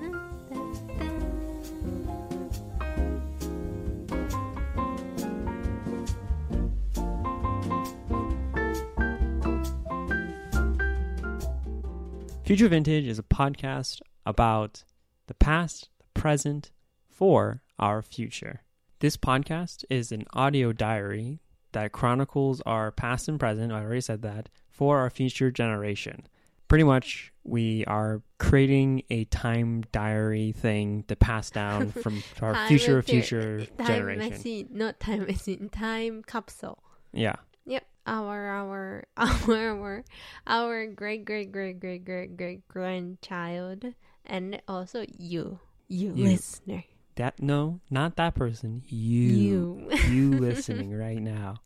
[12.45, 14.85] Future Vintage is a podcast about
[15.29, 16.73] the past, the present,
[17.09, 18.63] for our future.
[18.99, 21.41] This podcast is an audio diary
[21.73, 24.49] that chronicles our past and present, I already said that,
[24.81, 26.27] for our future generation.
[26.69, 33.03] Pretty much, we are creating a time diary thing to pass down from our future,
[33.03, 34.31] future time generation.
[34.31, 36.83] machine, not time machine, time capsule.
[37.13, 37.37] Yeah.
[37.67, 40.05] Yep, our our our our
[40.47, 43.85] our great great great great great great grandchild,
[44.25, 46.25] and also you, you, You.
[46.25, 46.85] listener,
[47.17, 48.81] That no, not that person.
[48.89, 49.29] You.
[49.29, 49.91] you.
[50.09, 51.57] You listening right now.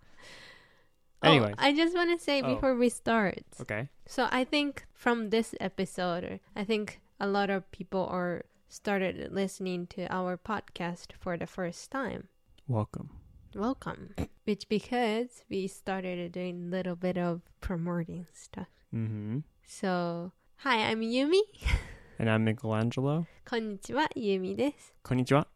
[1.24, 2.55] Anyway, oh, I just want to say oh.
[2.55, 3.45] before we start.
[3.60, 3.88] Okay.
[4.06, 9.86] So I think from this episode, I think a lot of people are started listening
[9.86, 12.28] to our podcast for the first time.
[12.69, 13.11] Welcome.
[13.55, 14.14] Welcome.
[14.45, 18.69] Which because we started doing a little bit of promoting stuff.
[18.95, 19.39] Mm-hmm.
[19.67, 21.41] So hi, I'm Yumi.
[22.19, 23.27] and I'm Michelangelo.
[23.47, 24.92] Konnichiwa, Yumi desu.
[25.05, 25.47] Konnichiwa,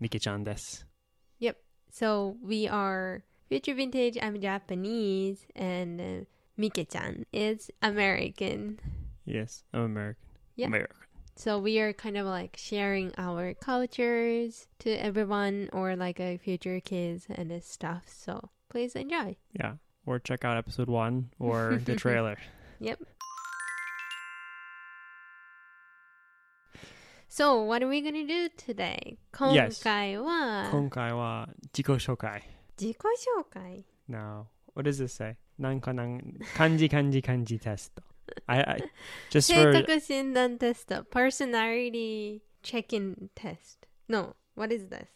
[0.00, 0.84] Miki-chan desu.
[1.38, 1.56] Yep.
[1.90, 6.25] So we are Future Vintage, I'm Japanese, and uh,
[6.57, 8.79] Mike-chan is American.
[9.25, 10.23] Yes, I'm American.
[10.55, 10.67] Yeah.
[10.67, 10.97] American.
[11.35, 16.79] So we are kind of like sharing our cultures to everyone or like a future
[16.79, 18.03] kids and this stuff.
[18.07, 19.37] So please enjoy.
[19.51, 19.73] Yeah.
[20.05, 22.37] Or check out episode one or the trailer.
[22.79, 22.99] Yep.
[27.27, 29.17] So what are we gonna do today?
[29.39, 29.81] Yes.
[29.81, 32.43] 今回は今回は自己紹介。
[32.77, 35.37] 自己紹介 Now, what does this say?
[35.57, 36.19] なんかなん、
[36.55, 38.03] 漢字漢字漢字テスト。
[38.47, 38.83] I, I,
[39.29, 43.87] just 性 for, 格診断テスト personality checking test.
[44.07, 45.07] No, what is this?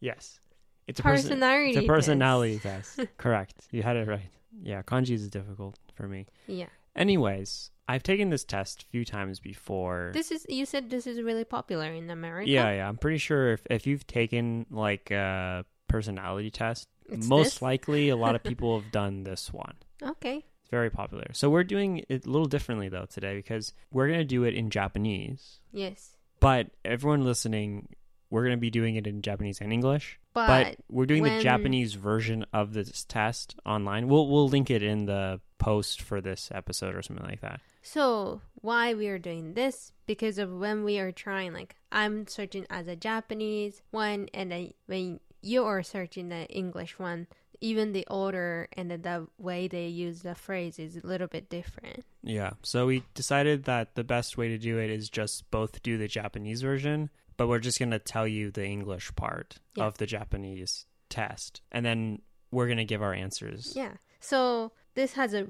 [0.00, 0.40] yes.
[0.86, 1.70] It's a, person, Personality.
[1.70, 2.96] it's a personality test.
[2.96, 3.16] test.
[3.18, 3.66] Correct.
[3.72, 4.30] You had it right.
[4.62, 6.26] Yeah, kanji is difficult for me.
[6.46, 6.66] Yeah.
[6.94, 10.12] Anyways, I've taken this test a few times before.
[10.14, 12.48] This is you said this is really popular in America.
[12.48, 12.88] Yeah, yeah.
[12.88, 17.61] I'm pretty sure if, if you've taken like a personality test, it's most this?
[17.61, 19.75] likely a lot of people have done this one.
[20.01, 20.45] Okay.
[20.61, 21.27] It's very popular.
[21.33, 24.53] So we're doing it a little differently though today because we're going to do it
[24.53, 25.59] in Japanese.
[25.71, 26.17] Yes.
[26.39, 27.89] But everyone listening,
[28.29, 30.19] we're going to be doing it in Japanese and English.
[30.33, 34.07] But, But, we're doing the Japanese version of this test online.
[34.07, 37.59] We'll we'll link it in the post for this episode or something like that.
[37.83, 39.91] so why we are doing this?
[40.07, 44.73] Because of when we are trying, like I'm searching as a Japanese one, and then
[44.85, 47.27] when you are searching the English one,
[47.59, 51.49] even the order and the, the way they use the phrase is a little bit
[51.49, 52.03] different.
[52.23, 52.51] Yeah.
[52.63, 56.07] So we decided that the best way to do it is just both do the
[56.07, 59.85] Japanese version, but we're just going to tell you the English part Yeah.
[59.85, 61.61] of the Japanese test.
[61.71, 63.73] And then we're going to give our answers.
[63.75, 63.93] Yeah.
[64.19, 65.47] So this has a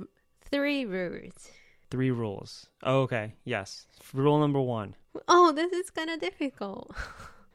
[0.51, 1.49] three rules.
[1.89, 2.67] Three rules.
[2.83, 3.33] Oh, okay.
[3.43, 3.85] Yes.
[4.13, 4.95] Rule number one.
[5.27, 6.95] Oh, this is kind of difficult.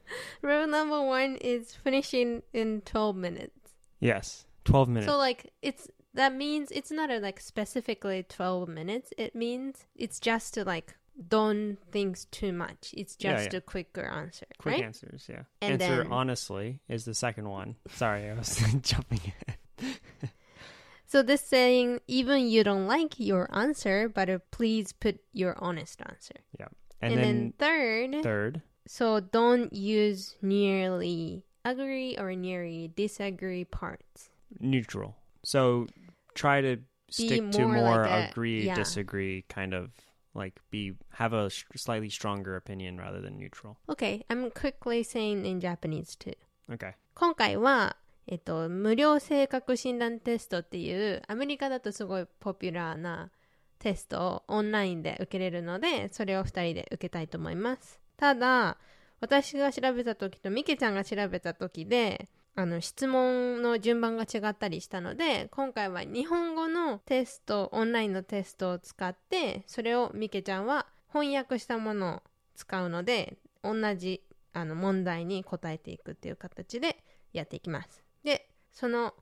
[0.42, 3.72] Rule number one is finishing in 12 minutes.
[4.00, 4.46] Yes.
[4.64, 5.06] 12 minutes.
[5.06, 9.12] So like it's that means it's not a, like specifically 12 minutes.
[9.18, 10.96] It means it's just to like
[11.28, 12.94] don't think too much.
[12.96, 13.58] It's just yeah.
[13.58, 14.84] a quicker answer, Quick right?
[14.84, 15.42] answers, yeah.
[15.62, 17.76] And Answer then- honestly is the second one.
[17.88, 19.98] Sorry, I was jumping ahead.
[21.08, 26.02] So this saying even you don't like your answer, but uh, please put your honest
[26.04, 26.34] answer.
[26.58, 26.68] And,
[27.00, 34.29] And, then, then third, third, so don't use nearly agree or nearly disagree parts.
[34.59, 35.15] neutral.
[35.43, 35.87] So
[36.35, 36.77] try to
[37.09, 38.75] stick to more more like a- agree, yeah.
[38.75, 39.91] disagree, kind of
[40.33, 43.77] like be have a sh- slightly stronger opinion rather than neutral.
[43.89, 46.33] Okay, I'm quickly saying in Japanese too.
[46.71, 46.95] Okay.
[47.13, 47.97] 今回は、
[48.27, 53.29] えっと、無料性格診断テストっていうアメリカだとすごいポピュラーな
[53.79, 58.78] テストをオンラインで受けれるのでそれを2人で受けたいと思います ただ
[59.20, 72.22] 私が調べた時とミケちゃんが調べた時であの質問の順番が違ったりしたので今回は日本語のテストオンラインのテストを使ってそれをミケちゃんは翻訳したものを
[72.54, 74.22] 使うので同じ
[74.54, 76.96] あの問題に答えていくっていう形で
[77.34, 78.02] やっていきます。
[78.24, 79.12] でその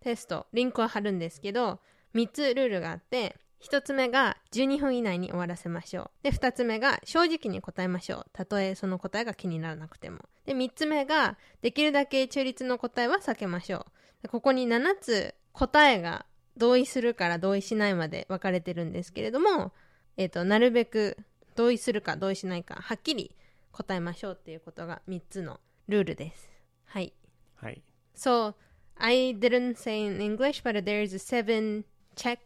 [0.00, 1.80] テストリンクを貼るんですけど
[2.14, 13.84] 3つルールがあって1つ目が12分以内に終わらせましょうで2つ目が正直に答えましょうたとえその答えが気にならなくてもで3つ目ができるだけ中立の答えは避けましょう
[14.22, 16.26] でここに7つ答えが
[16.56, 19.72] 同意するから同意しないまで分かれてるんですけれども、
[20.16, 21.16] えっ、と、なるべく
[21.56, 23.34] 同意するか同意しないか、はっきり
[23.72, 25.58] 答えましょうっていうことが3つの
[25.88, 26.50] ルールです。
[26.84, 27.14] はい。
[27.56, 27.82] はい。
[28.14, 28.54] So,
[28.96, 31.84] I didn't say in English, but there's a seven
[32.14, 32.38] check.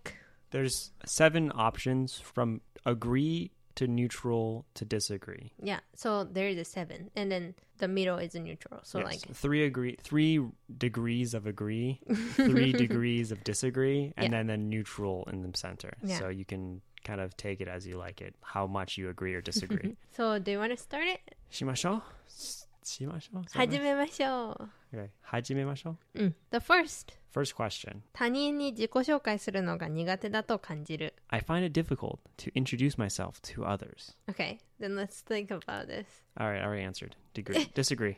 [0.54, 5.54] There's seven options from agree to neutral to disagree.
[5.62, 7.12] Yeah, so there is a seven.
[7.16, 8.82] And then the middle is neutral.
[8.84, 10.42] So, Yes, like, three agree, three
[10.78, 12.02] degrees of agree,
[12.34, 14.38] three degrees of disagree, and Yeah.
[14.40, 15.94] then the neutral in the center.
[16.04, 16.20] Yeah.
[16.20, 19.34] So you can kind of take it as you like it, how much you agree
[19.34, 19.96] or disagree.
[20.12, 21.22] so do you want to start it?
[21.50, 22.04] しましょう
[22.84, 24.70] しましょう始めましょう。
[24.96, 25.10] Okay.
[25.22, 26.36] 始めましょううん。
[26.52, 27.14] The first.
[27.32, 28.02] First question.
[28.14, 31.14] 他人に自己紹介するのが苦手だと感じる。
[31.28, 34.16] I find it difficult to introduce myself to others.
[34.28, 36.06] Okay, then let's think about this.
[36.38, 37.16] All right, I already answered.
[37.34, 37.70] Degree.
[37.76, 38.18] disagree.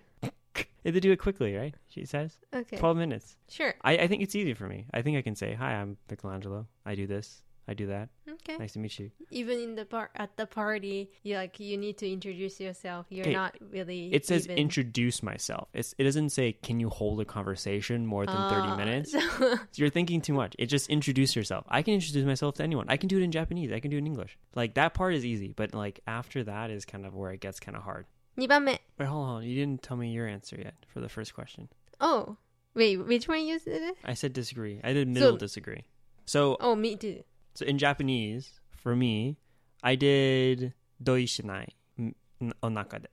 [0.83, 1.75] You have to do it quickly, right?
[1.89, 2.37] She says.
[2.53, 3.35] Okay, 12 minutes.
[3.49, 3.75] sure.
[3.81, 4.85] I, I think it's easy for me.
[4.93, 6.67] I think I can say, Hi, I'm Michelangelo.
[6.85, 7.43] I do this.
[7.68, 8.10] I do that.
[8.28, 8.56] Okay.
[8.58, 9.10] Nice to meet you.
[9.32, 13.06] Even in the par at the party, you like you need to introduce yourself.
[13.10, 14.14] You're Okay, not really.
[14.14, 14.56] It says even...
[14.58, 15.68] introduce myself.
[15.74, 19.12] It's, it doesn't say, Can you hold a conversation more than 30 Ah, minutes?
[19.12, 19.20] so-
[19.56, 20.54] So you're thinking too much.
[20.58, 21.64] It just introduce yourself.
[21.68, 22.86] I can introduce myself to anyone.
[22.88, 23.72] I can do it in Japanese.
[23.72, 24.38] I can do it in English.
[24.54, 27.58] Like that part is easy, but like after that is kind of where it gets
[27.58, 28.06] kind of hard.
[28.38, 28.78] 2番目。
[28.98, 29.42] Wait, hold on.
[29.42, 31.68] You didn't tell me your answer yet for the first question.
[32.00, 32.36] Oh,
[32.74, 33.94] wait, which one you said?
[34.04, 34.78] I said disagree.
[34.84, 35.84] I did middle So- disagree.
[36.26, 37.22] So, Oh, me too.
[37.55, 39.37] so in Japanese, for me,
[39.83, 43.09] I did doi shinai m- n- onaka de.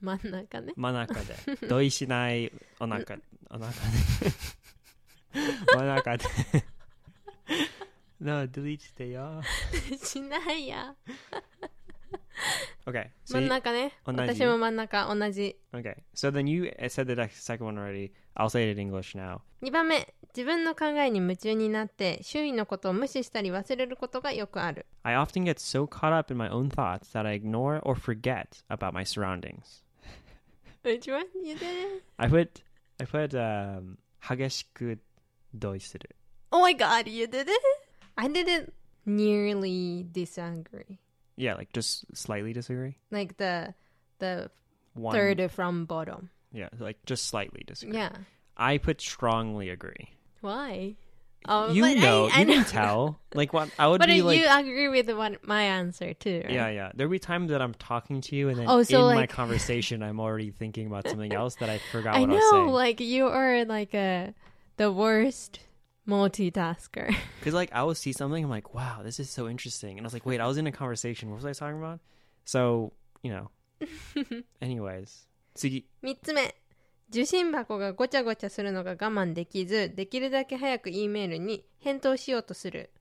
[0.00, 0.72] 真ん中ね。
[0.76, 1.66] Manaka de.
[1.68, 3.18] doi shinai onaka.
[3.50, 3.72] Onaka
[4.22, 4.30] de.
[5.74, 6.24] Manaka de.
[8.20, 9.44] no, delete stay off.
[10.04, 10.94] しないや。
[12.86, 13.08] Okay.
[13.24, 13.92] So 真ん you- 中ね。
[14.04, 15.56] 同じ私も真ん中、同じ。
[15.72, 16.02] okay.
[16.14, 18.12] So then you said the next- second one already.
[18.38, 19.40] I'll say it in English now.
[19.62, 20.14] 2番目。
[20.36, 24.86] 自分の考えに夢中になって、周囲のことを無視したり忘れることがよくある。
[25.04, 28.64] I often get so caught up in my own thoughts that I ignore or forget
[28.68, 29.84] about my surroundings.
[30.82, 32.02] Which one you did?
[32.18, 32.62] I put
[33.00, 34.98] I put um 激しく
[35.54, 36.16] 同意する
[36.50, 37.50] Oh my god, you did it?
[38.16, 38.72] I didn't
[39.06, 40.98] nearly disagree.
[41.36, 42.96] Yeah, like just slightly disagree.
[43.10, 43.74] Like the
[44.18, 44.50] the
[44.94, 46.30] One, third from bottom.
[46.51, 47.97] Yeah, like just slightly disagree.
[47.97, 48.11] Yeah.
[48.57, 50.09] I put strongly agree.
[50.41, 50.95] Why?
[51.47, 52.53] Oh, you but I- know, I you know.
[52.55, 53.19] can tell.
[53.33, 56.51] Like what I would But be like you agree with what my answer too, right?
[56.51, 56.91] Yeah, yeah.
[56.93, 60.03] There'll be times that I'm talking to you and then Oh, so, in my conversation
[60.03, 62.99] I'm already thinking about something else that I forgot I what I was know, like
[62.99, 64.33] you are like a
[64.75, 65.59] the worst
[66.07, 67.15] multitasker.
[67.39, 70.07] Because like I will see something, I'm like, wow, this is so interesting, and I
[70.07, 71.29] was like, wait, I was in a conversation.
[71.29, 72.01] What was I talking about?
[72.43, 72.91] So
[73.23, 73.49] you know.
[74.61, 75.25] Anyways,
[75.55, 76.55] 次三つ目。
[77.11, 82.91] 受信箱がごちゃごちゃするのが我慢できず、できるだけ早く E メールに返答しようとする。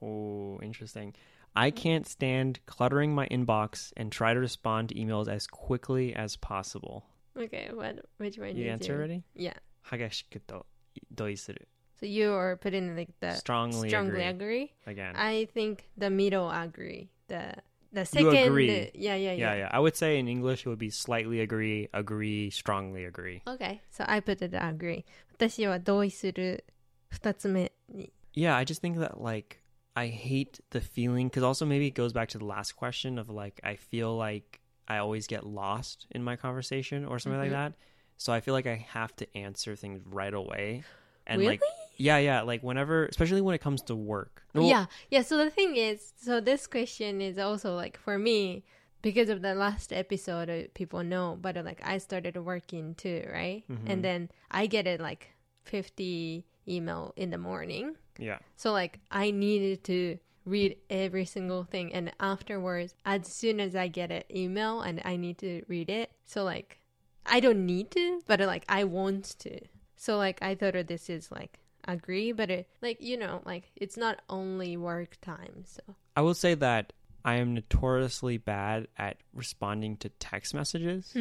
[0.00, 1.12] Oh, interesting.
[1.54, 6.36] I can't stand cluttering my inbox and try to respond to emails as quickly as
[6.38, 7.02] possible.
[7.36, 8.98] Okay, what, which one You answer you?
[8.98, 9.22] already?
[9.34, 9.54] Yeah.
[9.82, 10.64] 激しくと
[11.10, 11.66] 同意する
[12.00, 14.70] So you are putting like the Strongly strongly agree.
[14.86, 14.94] agree.
[14.94, 15.14] again.
[15.16, 17.08] I think the middle agree.
[17.28, 17.58] The
[17.91, 18.91] the You second agree.
[18.93, 19.55] yeah, yeah, yeah, yeah.
[19.55, 19.69] yeah.
[19.71, 23.41] I would say in English it would be slightly agree, agree, strongly agree.
[23.47, 25.05] Okay, so I put it agree.
[25.33, 26.65] 私は同意する
[27.09, 28.11] 二つ目に。
[28.33, 29.61] Yeah, I just think that like
[29.95, 33.29] I hate the feeling because also maybe it goes back to the last question of
[33.29, 37.71] like I feel like I always get lost in my conversation or something like Mhm.
[37.71, 37.73] that.
[38.17, 40.83] So I feel like I have to answer things right away.
[41.25, 41.57] And really?
[41.57, 41.61] like
[42.08, 44.42] yeah, yeah, like whenever especially when it comes to work.
[44.54, 45.22] Well, yeah, yeah.
[45.22, 48.64] So the thing is, so this question is also like for me
[49.02, 53.20] because of the last episode, uh, people know, but uh, like I started working too,
[53.32, 53.62] right?
[53.70, 53.86] Mhm.
[53.90, 55.22] And then I get it like
[55.64, 57.96] fifty email in the morning.
[58.18, 58.38] Yeah.
[58.56, 63.86] So like I needed to read every single thing and afterwards as soon as I
[63.88, 66.10] get an email and I need to read it.
[66.24, 66.80] So like
[67.24, 69.60] I don't need to, but like I want to.
[69.96, 73.97] So like I thought this is like agree, but it like you know, like it's
[73.97, 75.81] not only work time, so
[76.15, 76.93] I will say that
[77.25, 81.13] I am notoriously bad at responding to text messages.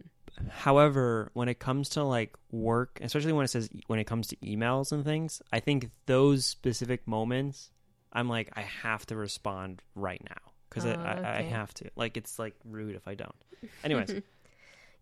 [0.49, 4.35] However, when it comes to like work, especially when it says when it comes to
[4.37, 7.71] emails and things, I think those specific moments,
[8.11, 11.49] I'm like I have to respond right now because Oh, I, I, I okay.
[11.49, 11.89] have to.
[11.95, 13.35] Like it's like rude if I don't.
[13.83, 14.09] Anyways,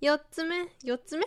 [0.01, 1.23] 四つ目四つ目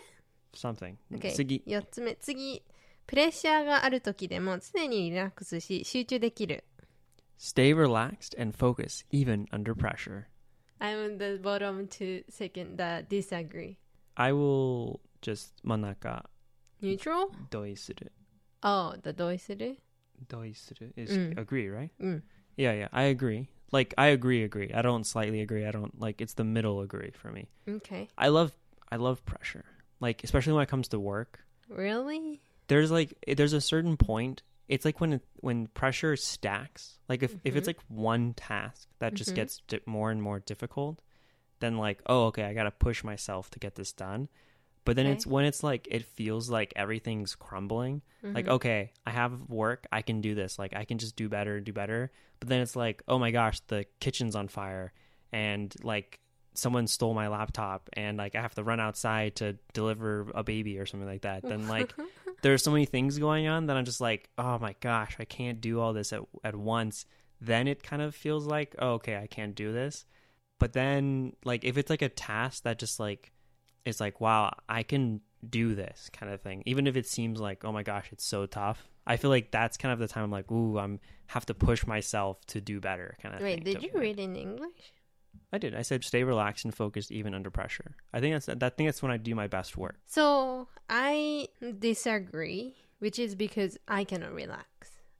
[0.54, 0.96] something.
[1.14, 2.62] OK 次四つ目次
[3.10, 6.64] プレッシャーがある時でも常にリラックスし集中できる
[7.38, 10.24] Stay relaxed and focus even under pressure.
[10.80, 13.76] I'm the bottom to second the disagree
[14.14, 16.28] I will just 真ん中
[16.82, 18.12] neutral 同意する
[18.62, 19.78] Oh, the 同意する
[20.28, 21.34] doisuru is Mm.
[21.36, 21.90] agree, right?
[21.98, 22.24] うん。
[22.56, 23.48] Yeah, yeah, I agree.
[23.70, 24.72] Like I agree, agree.
[24.72, 25.66] I don't slightly agree.
[25.66, 27.48] I don't like it's the middle agree for me.
[27.68, 28.08] Okay.
[28.16, 28.52] I love
[28.90, 29.64] I love pressure.
[30.00, 31.40] Like especially when it comes to work.
[31.68, 32.40] Really?
[32.71, 34.43] There's like there's a certain point.
[34.69, 36.97] It's like when it, when pressure stacks.
[37.09, 37.75] Like if if it's Mhm.
[37.75, 39.35] like one task that just Mhm.
[39.35, 41.01] gets di- more and more difficult,
[41.59, 44.29] then like oh okay, I got to push myself to get this done.
[44.85, 45.13] But then Okay.
[45.13, 48.01] it's when it's like it feels like everything's crumbling.
[48.23, 48.51] Like Mhm.
[48.53, 50.57] okay, I have work, I can do this.
[50.57, 52.09] Like I can just do better, do better.
[52.39, 54.93] But then it's like oh my gosh, the kitchen's on fire,
[55.33, 56.19] and like
[56.53, 60.79] someone stole my laptop, and like I have to run outside to deliver a baby
[60.79, 61.43] or something like that.
[61.43, 61.93] Then like
[62.41, 65.61] there's so many things going on that I'm just like, oh my gosh, I can't
[65.61, 67.05] do all this at at once.
[67.39, 70.05] Then it kind of feels like, oh, okay, I can't do this.
[70.59, 73.31] But then, like, if it's like a task that just like
[73.83, 77.65] is like, wow, I can do this kind of thing, even if it seems like,
[77.65, 78.87] oh my gosh, it's so tough.
[79.07, 81.87] I feel like that's kind of the time I'm like, ooh, I'm have to push
[81.87, 83.41] myself to do better, kind of.
[83.41, 84.93] Wait, thing, did you read in English?
[85.53, 85.75] I did.
[85.75, 87.95] I said stay relaxed and focused even under pressure.
[88.13, 88.77] I think that's that.
[88.77, 89.99] thing that's when I do my best work.
[90.05, 94.65] So I disagree, which is because I cannot relax.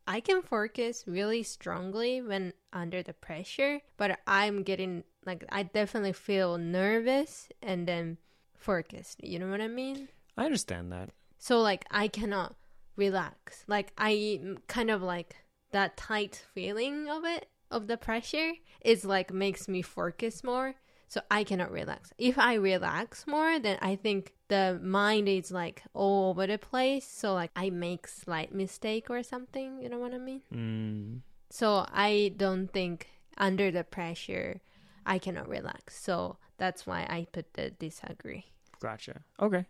[0.07, 6.13] I can focus really strongly when under the pressure, but I'm getting like I definitely
[6.13, 8.17] feel nervous and then
[8.57, 9.23] focused.
[9.23, 10.09] You know what I mean?
[10.37, 11.09] I understand that.
[11.37, 12.55] So like I cannot
[12.95, 13.63] relax.
[13.67, 15.35] Like I mm, kind of like
[15.71, 20.74] that tight feeling of it of the pressure is like makes me focus more.
[21.08, 22.12] So I cannot relax.
[22.18, 27.06] If I relax more, then I think the mind is like all over the place.
[27.06, 29.80] So like I make slight mistake or something.
[29.80, 30.42] You know what I mean?
[30.52, 33.06] Mm, So I don't think
[33.38, 34.60] under the pressure
[35.04, 35.96] I cannot relax.
[35.96, 38.46] So that's why I put the disagree.
[38.80, 39.22] gotcha.
[39.40, 39.64] Okay,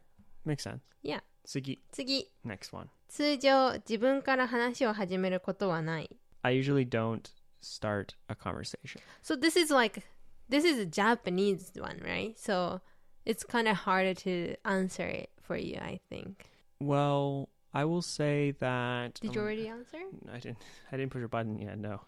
[0.45, 0.80] makes sense.
[1.02, 1.21] Yeah.
[1.45, 2.88] 次次 next one.
[3.09, 6.11] 通常自分から話を始めることはない。
[6.42, 7.21] I usually don't
[7.62, 9.01] start a conversation.
[9.22, 10.03] So this is like
[10.50, 12.38] this is a Japanese one, right?
[12.38, 12.82] So
[13.25, 16.46] it's kind of harder to answer it for you, I think.
[16.80, 20.00] Well, I will say that Did you um, already answer?
[20.32, 20.58] I didn't.
[20.91, 21.77] I didn't push a button yet.
[21.77, 22.01] No,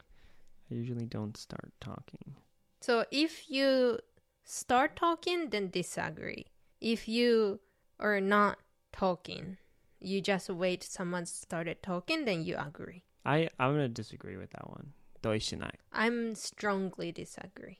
[0.70, 2.36] I usually don't start talking.
[2.82, 4.00] So if you
[4.44, 6.48] start talking, then disagree.
[6.82, 7.62] If you
[8.00, 8.58] are not
[8.92, 9.58] talking,
[10.02, 13.04] you just wait someone started talking, then you agree.
[13.26, 14.92] I I'm gonna disagree with that one.
[15.24, 15.72] Deutschenei.
[15.92, 17.80] I'm strongly disagree.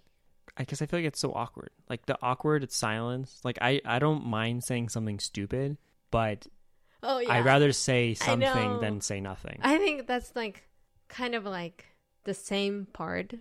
[0.58, 1.72] I guess I feel like it's so awkward.
[1.90, 3.40] Like the awkward it's silence.
[3.44, 5.78] Like I, I don't mind saying something stupid,
[6.12, 6.48] but
[7.02, 7.34] oh, yeah.
[7.34, 9.60] I'd rather say something than say nothing.
[9.62, 10.64] I think that's like
[11.10, 11.86] kind of like
[12.24, 13.34] the same part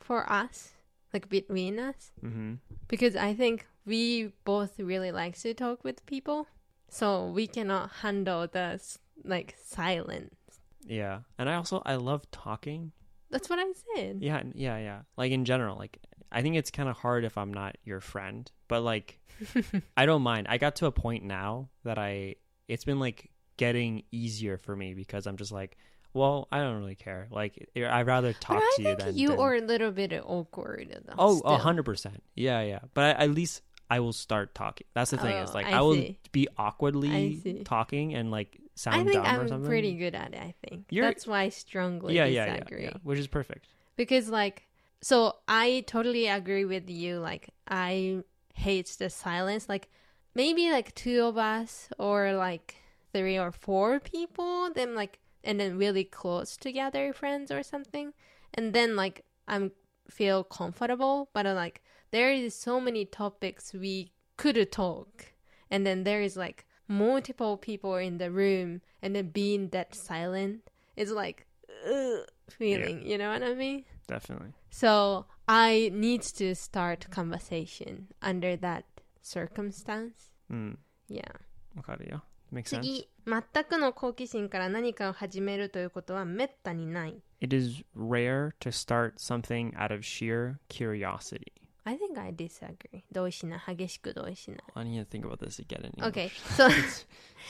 [0.00, 0.72] for us,
[1.12, 2.12] like between us.
[2.24, 2.54] Mm-hmm.
[2.88, 6.48] Because I think we both really like to talk with people,
[6.88, 8.80] so we cannot handle the
[9.24, 10.34] like silence.
[10.86, 12.92] Yeah, and I also I love talking,
[13.30, 13.64] that's what I
[13.96, 14.18] said.
[14.22, 15.00] Yeah, yeah, yeah.
[15.16, 15.98] Like in general, like
[16.30, 19.18] I think it's kind of hard if I'm not your friend, but like
[19.96, 20.46] I don't mind.
[20.48, 22.36] I got to a point now that I
[22.68, 25.76] it's been like getting easier for me because I'm just like,
[26.12, 27.28] well, I don't really care.
[27.30, 31.02] Like eh, I'd rather talk to you than you than- are a little bit awkward.
[31.06, 32.22] though, Oh, a hundred percent.
[32.34, 32.80] Yeah, yeah.
[32.94, 34.86] But I, at least I will start talking.
[34.94, 35.36] That's the thing.
[35.36, 36.18] is Oh, like I I, will see.
[36.32, 40.40] be awkwardly talking and like sound I think dumb or I'm pretty good at it.
[40.40, 42.84] I think You're- that's why I strongly yeah, yeah, yeah, disagree.
[42.84, 42.94] yeah.
[43.02, 43.66] Which is perfect.
[43.96, 44.66] because like
[45.02, 48.16] so i totally agree with you like i
[48.54, 49.88] hate the silence like
[50.34, 52.76] maybe like two of us or like
[53.12, 58.14] three or four people then like and then really close together friends or something
[58.54, 59.70] and then like i'm
[60.10, 65.33] feel comfortable but uh, like there is so many topics we could talk
[65.69, 70.69] and then there is like multiple people in the room and then being that silent
[70.95, 71.45] is like
[71.89, 74.53] ugh, feeling you know what i mean Definitely.
[74.69, 78.85] so I need to start conversation under that
[79.21, 80.31] circumstance.
[80.49, 80.79] うん。
[81.09, 81.23] Yeah.
[81.75, 82.23] わかるよ。
[82.53, 82.81] Makes sense.
[82.81, 87.21] 次、全くの好奇心から何かを始めるということはめったにない。
[87.41, 91.51] It is rare to start something out of sheer curiosity.
[91.85, 93.03] I think I disagree.
[93.11, 93.75] 同意しない。
[93.75, 94.59] 激しく同意しない。
[94.75, 95.83] I need to think about this again.
[95.97, 96.55] In Okay, English.
[96.55, 97.05] so it's,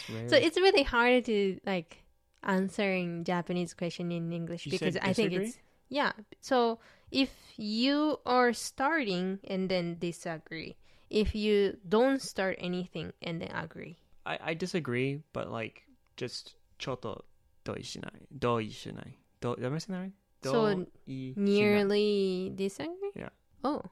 [0.08, 0.30] it's rare.
[0.30, 1.98] so it's really hard to like
[2.44, 5.48] answering Japanese question in English You because said I think disagree?
[5.48, 5.58] it's
[5.90, 6.14] yeah.
[6.40, 6.80] So
[7.12, 10.78] if you are starting and then disagree,
[11.10, 13.98] if you don't start anything and then agree.
[14.26, 15.84] I, I disagree, but like
[16.16, 17.26] just ちょっと
[17.66, 18.14] 同意しない。
[18.32, 19.14] 同意しない。
[19.42, 20.12] ど Am I saying that right?
[20.44, 21.46] So, 同意しない。
[21.46, 22.90] Nearly disagree?
[23.16, 23.30] Yeah.
[23.64, 23.84] Oh.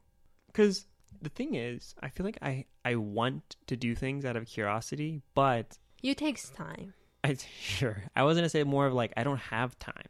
[0.54, 0.86] because
[1.20, 5.20] the thing is, I feel like I I want to do things out of curiosity,
[5.34, 6.94] but You takes time.
[7.22, 8.04] I sure.
[8.14, 10.08] I was gonna say more of like I don't have time.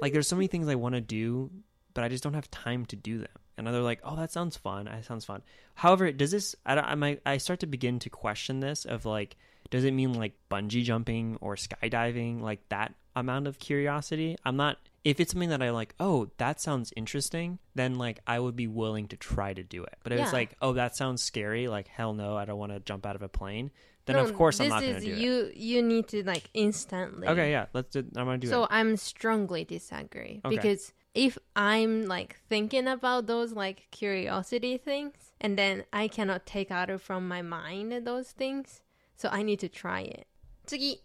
[0.00, 1.50] Like there's so many things I want to do,
[1.92, 3.28] but I just don't have time to do them.
[3.56, 4.86] And they're like, "Oh, that sounds fun.
[4.86, 5.42] That sounds fun."
[5.74, 6.54] However, does this?
[6.66, 7.20] I don't- I might.
[7.24, 9.36] I start to begin to question this of like,
[9.70, 14.36] does it mean like bungee jumping or skydiving, like that amount of curiosity?
[14.44, 14.78] I'm not.
[15.04, 18.66] If it's something that I like, oh, that sounds interesting, then like I would be
[18.66, 19.96] willing to try to do it.
[20.02, 20.40] But if it's Yeah.
[20.40, 23.22] like, oh, that sounds scary, like hell no, I don't want to jump out of
[23.22, 23.70] a plane.
[24.06, 25.18] Then of course I'm this not going to is do it.
[25.18, 25.50] you.
[25.54, 27.26] You need to like instantly.
[27.28, 28.00] Okay, yeah, let's do.
[28.16, 28.50] I'm gonna do it.
[28.50, 28.68] so it.
[28.70, 30.56] I'm strongly disagree Okay.
[30.56, 36.70] because if I'm like thinking about those like curiosity things and then I cannot take
[36.70, 38.80] out of from my mind those things,
[39.16, 40.26] so I need to try it.
[40.66, 40.98] 次、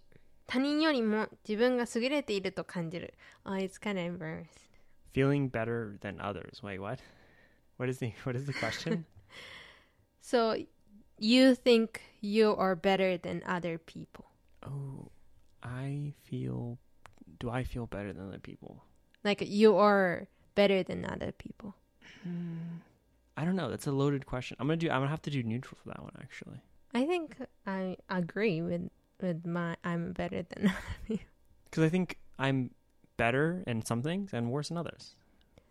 [0.48, 3.14] 他人よりも自分が優れていると感じる。
[3.44, 4.46] Oh, it's kind of embarrassing.
[5.12, 6.62] Feeling better than others.
[6.62, 6.98] Wait, what?
[7.78, 9.04] What is the what is the question?
[10.20, 10.56] So
[11.18, 14.24] you think you are better than other people.
[14.64, 15.10] oh,
[15.62, 16.78] I feel.
[17.38, 18.82] Do I feel better than other people?
[19.22, 21.74] Like you are better than other people.
[23.36, 23.68] I don't know.
[23.70, 24.56] That's a loaded question.
[24.60, 24.88] I'm gonna do.
[24.90, 26.60] I'm gonna have to do neutral for that one actually.
[26.94, 28.90] I think I agree with
[29.21, 30.75] with my I'm better than other
[31.07, 31.25] people.
[31.65, 32.71] Because I think I'm
[33.17, 35.15] better in some things and worse in others.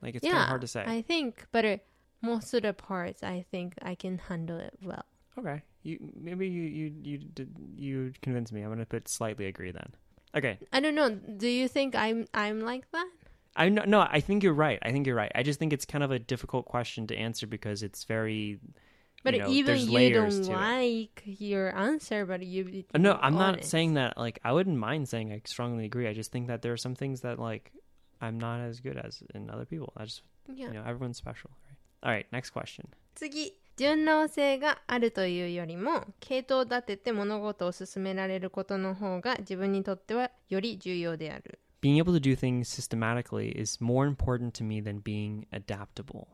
[0.03, 0.85] Like it's kind of hard to say.
[0.87, 1.77] I think, but uh,
[2.23, 5.05] most of the parts, I think I can handle it well.
[5.39, 8.63] Okay, you maybe you you you did you convinced me.
[8.63, 9.93] I'm gonna put slightly agree then.
[10.37, 11.11] Okay, I don't know.
[11.11, 13.09] Do you think I'm I'm like that?
[13.57, 14.79] I no, no, I think you're right.
[14.83, 15.33] I think you're right.
[15.35, 18.61] I just think it's kind of a difficult question to answer because it's very.
[19.24, 20.56] But you know, even there's you layers don't to it.
[20.58, 22.84] like your answer, but you.
[22.94, 23.70] Uh, No, you're I'm not honest.
[23.70, 24.18] saying that.
[24.18, 26.08] Like, I wouldn't mind saying I strongly agree.
[26.10, 27.72] I just think that there are some things that like
[28.20, 29.94] I'm not as good as in other people.
[29.96, 30.68] I just Yeah.
[30.68, 31.52] you know everyone's special.
[31.66, 31.78] Right?
[32.04, 32.90] All right, next question.
[33.16, 46.28] 次順応性があるというよりも系統を立てて物事を進められることの方が自分にとってはより重要である Being able to do things systematically is more important to me than being adaptable.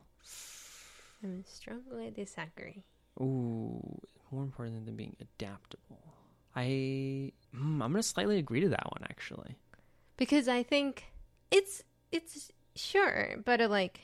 [1.24, 2.84] I strongly disagree
[3.20, 6.02] Ooh, more important than being adaptable.
[6.56, 9.56] I hmm, I'm gonna slightly agree to that one actually.
[10.16, 11.04] because I think
[11.50, 11.82] it's
[12.12, 14.00] it's sure, but uh, like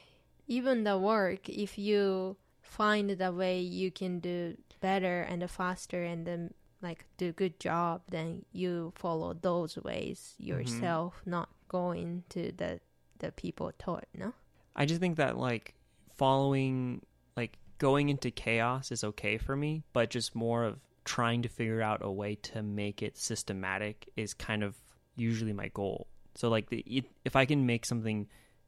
[0.46, 6.26] even the work, if you find the way you can do better and faster and
[6.26, 12.80] then like do good job, then you follow those ways yourself, not going to the
[13.18, 14.06] the people taught.
[14.14, 14.33] No,
[14.74, 15.74] I just think that like
[16.16, 17.02] following
[17.39, 21.82] like going into chaos is okay for me, but just more of trying to figure
[21.82, 24.75] out a way to make it systematic is kind of
[25.15, 26.08] usually my goal.
[26.36, 28.28] So like the it, if I can make something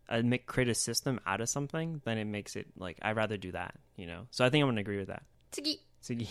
[0.09, 3.37] uh, make create a system out of something, then it makes it like I'd rather
[3.37, 4.27] do that, you know.
[4.31, 5.23] So I think I'm going to agree with that.
[5.51, 6.27] 次 Sugi,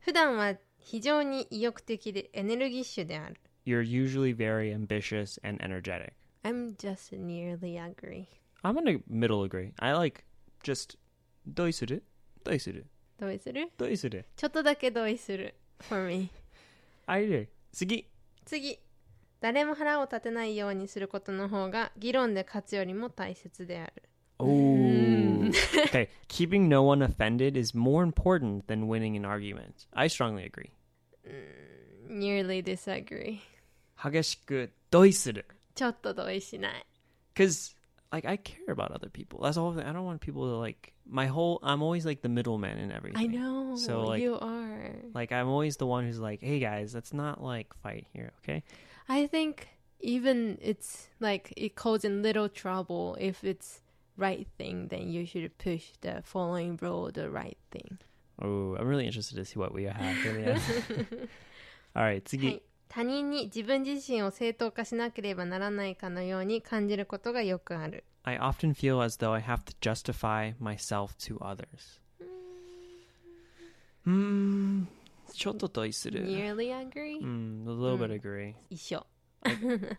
[0.00, 3.36] 普段は非常に意欲的でエネルギッシュである。
[3.64, 6.14] you're usually very ambitious and energetic.
[6.44, 8.28] I'm just nearly agree.
[8.64, 9.72] I'm going to middle agree.
[9.78, 10.24] I like
[10.62, 10.96] just
[11.47, 12.03] どうする
[12.43, 12.85] どうする
[13.17, 15.55] 同意するどうするちょっとだけ同意する。
[15.81, 16.29] for me.
[17.07, 17.47] Do.
[17.71, 18.07] 次
[18.45, 18.79] 次
[19.39, 23.93] 誰も腹を立てないようにすることの方が議論で勝つよりも大切である
[24.39, 24.45] Oh.
[25.87, 26.09] okay.
[26.27, 29.87] Keeping no one offended is more important than winning an argument.
[29.93, 30.71] I strongly agree.
[32.07, 33.39] nearly disagree
[34.01, 36.85] 激しくどうするちょっと同意しない
[37.33, 37.75] Because,
[38.11, 39.39] like, I care about other people.
[39.39, 39.79] That's all.
[39.79, 43.20] I don't want people to, like, my whole, I'm always, like, the middleman in everything.
[43.20, 46.94] I know So, like- you are Like, I'm always the one who's like, hey, guys,
[46.94, 48.62] let's not, like, fight here, okay?
[49.08, 49.68] I think
[50.00, 53.80] even it's like it causing little trouble if it's
[54.16, 57.98] right thing then you should push the following rule the right thing
[58.40, 60.16] Oh, I'm really interested to see what we have.
[60.24, 60.56] Really.
[61.94, 62.20] all right.
[62.20, 62.48] は Tsugi.
[62.56, 71.98] い他人に自分自身を正当化しなければならないかのように感じることがよくある I often feel as though I have to justify myself to others.
[74.04, 74.86] Hmm.
[75.32, 78.54] ちょっとどうする nearly agree、 Mm, a little bit agree.
[78.70, 79.06] 一緒
[79.44, 79.96] I'm,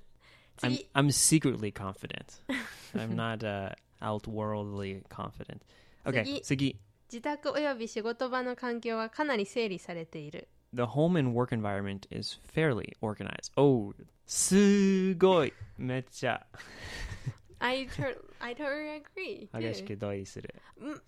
[0.58, 2.42] 次 I'm secretly confident.
[2.96, 5.62] I'm not uh, outworldly confident.
[6.06, 6.44] Okay, 次。
[6.44, 6.76] Sugi.
[7.10, 13.52] 自宅および仕事場の環境はかなり整理されている The home and work environment is fairly organized.
[13.58, 13.94] Oh,
[14.26, 15.54] すごい。
[15.78, 16.46] めっちゃ
[17.61, 19.49] I totally, I totally agree.
[19.53, 21.01] 아가씨께 너의 mm.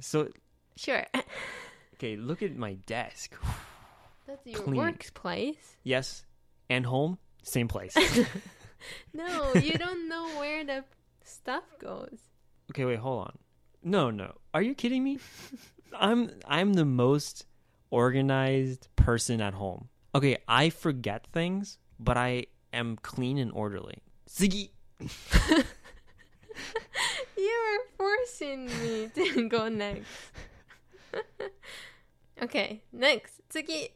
[0.00, 0.28] So.
[0.76, 1.04] Sure.
[1.94, 3.36] okay, look at my desk.
[4.26, 4.76] That's your Clean.
[4.76, 5.76] workplace.
[5.84, 6.24] Yes,
[6.70, 7.96] and home, same place.
[9.12, 10.84] no, you don't know where the
[11.24, 12.18] stuff goes.
[12.70, 13.38] Okay, wait, hold on.
[13.82, 14.36] No, no.
[14.54, 15.18] Are you kidding me?
[15.98, 17.44] I'm I'm the most
[17.90, 19.88] organized person at home.
[20.14, 23.98] Okay, I forget things, but I am clean and orderly.
[24.28, 24.70] Ziggy.
[27.37, 30.05] You are forcing me to go next.
[32.41, 33.41] okay, next.
[33.49, 33.91] 次。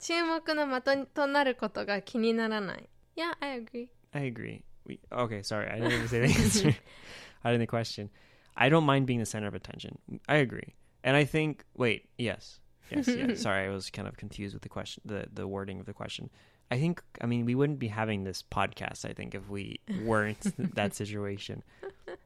[0.00, 2.88] 注目の的となることが気にならない。
[3.16, 3.88] Yeah, I agree.
[4.12, 4.62] I agree.
[4.86, 5.68] We, okay, sorry.
[5.68, 6.76] I didn't even say the answer.
[7.44, 8.10] I didn't the question.
[8.56, 9.98] I don't mind being the center of attention.
[10.28, 10.74] I agree.
[11.04, 12.60] And I think wait, yes.
[12.90, 13.42] Yes, yes.
[13.42, 16.30] sorry, I was kind of confused with the question the the wording of the question.
[16.72, 20.40] I think I mean we wouldn't be having this podcast I think if we weren't
[20.74, 21.62] that situation.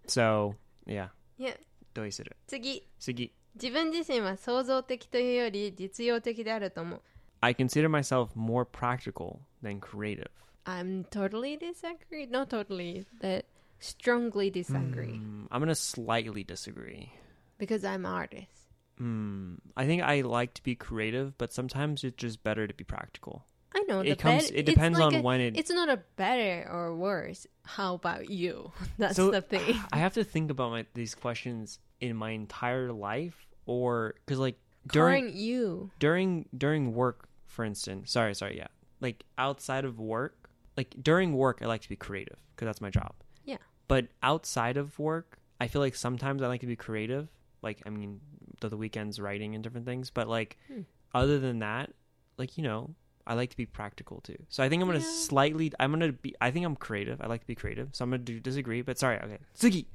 [0.07, 0.57] So,
[0.87, 1.09] yeah.
[1.39, 1.57] Yeah.
[1.95, 2.89] どうする次。
[2.99, 3.33] 次。
[3.55, 7.03] 自分自身は創造的というより実用的であると思う。
[7.43, 10.31] I consider myself more practical than creative.
[10.65, 12.27] I'm totally disagree.
[12.27, 13.05] Not totally.
[13.21, 13.47] That
[13.81, 15.19] strongly disagree.
[15.19, 17.11] Mm, I'm going to slightly disagree.
[17.59, 18.71] Because I'm artist.
[18.97, 19.57] Hmm.
[19.77, 23.45] I think I like to be creative, but sometimes it's just better to be practical.
[23.90, 27.48] It comes- it depends like on a- when it- It's not a better or worse.
[27.64, 28.72] How about you?
[28.98, 29.76] That's So, the thing.
[29.92, 34.60] I have to think about my, these questions in my entire life, or because like
[34.88, 35.92] during During you.
[36.00, 38.12] during during work, for instance.
[38.12, 38.68] Sorry, sorry, yeah.
[39.02, 42.90] Like outside of work, like during work, I like to be creative because that's my
[42.90, 43.14] job.
[43.46, 43.58] Yeah.
[43.88, 47.28] But outside of work, I feel like sometimes I like to be creative.
[47.62, 48.22] Like I mean,
[48.62, 50.10] the, the weekends writing and different things.
[50.10, 50.82] But like Hmm.
[51.14, 51.92] other than that,
[52.38, 52.96] like you know,
[53.27, 54.37] I like to be practical too.
[54.49, 55.07] So I think I'm gonna Yeah.
[55.29, 55.73] slightly.
[55.79, 56.35] I'm gonna be.
[56.41, 57.21] I think I'm creative.
[57.21, 57.91] I like to be creative.
[57.93, 58.83] So I'm gonna do, disagree.
[58.83, 59.19] But sorry.
[59.19, 59.87] Okay, Tsugi.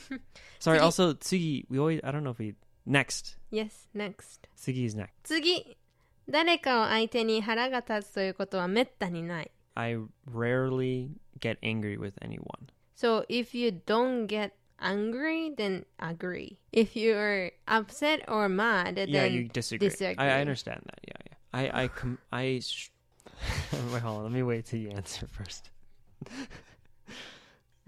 [0.59, 0.79] sorry.
[0.79, 0.81] Tsugi.
[0.83, 1.65] Also, Tsugi.
[1.69, 2.01] We always.
[2.03, 3.37] I don't know if we next.
[3.49, 4.47] Yes, next.
[4.55, 5.23] Tsugi is next.
[5.23, 5.77] 次。
[6.29, 9.51] 誰かを相手に腹が立つということはめったにない。
[9.75, 9.95] I
[10.29, 11.09] rarely
[11.39, 12.67] get angry with anyone.
[12.95, 16.57] So if you don't get angry, then agree.
[16.73, 19.87] If you're upset or mad, then yeah, you disagree.
[19.89, 20.15] disagree.
[20.17, 20.99] I, I understand that.
[21.07, 21.20] Yeah, yeah.
[21.53, 22.59] I, I, com- I.
[22.61, 22.89] Sh-
[23.93, 24.23] wait, hold on.
[24.23, 25.69] Let me wait till you answer first.